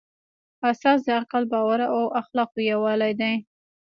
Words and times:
اساس 0.69 0.99
د 1.05 1.09
عقل، 1.19 1.43
باور 1.51 1.79
او 1.93 1.99
اخلاقو 2.21 2.59
یووالی 2.71 3.11
دی. 3.19 3.33